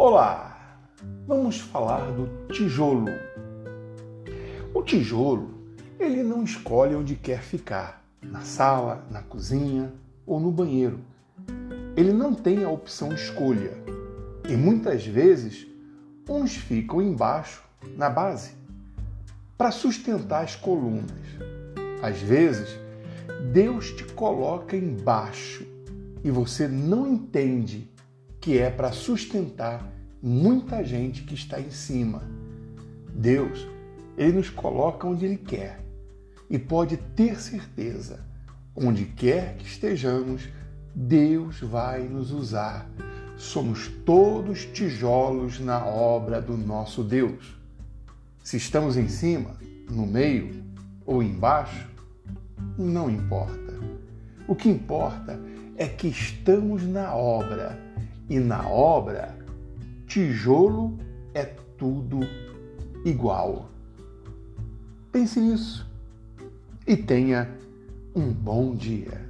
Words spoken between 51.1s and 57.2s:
embaixo, não importa. O que importa é que estamos na